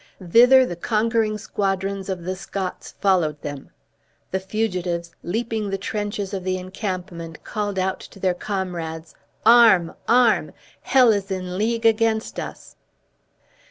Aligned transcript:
Thither 0.19 0.65
the 0.65 0.75
conquering 0.75 1.37
squadrons 1.37 2.09
of 2.09 2.23
the 2.23 2.35
Scots 2.35 2.93
followed 2.99 3.39
them. 3.43 3.69
The 4.31 4.39
fugitives, 4.39 5.11
leaping 5.21 5.69
the 5.69 5.77
trenches 5.77 6.33
of 6.33 6.43
the 6.43 6.57
encampment, 6.57 7.43
called 7.43 7.77
out 7.77 7.99
to 7.99 8.19
their 8.19 8.33
comrades: 8.33 9.13
"Arm! 9.45 9.93
arm! 10.07 10.53
Hell 10.81 11.11
is 11.11 11.29
in 11.29 11.55
league 11.55 11.85
against 11.85 12.39
us!" 12.39 12.77